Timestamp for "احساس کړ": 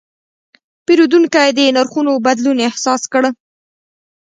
2.67-3.23